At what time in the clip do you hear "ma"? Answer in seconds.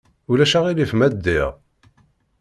0.95-1.07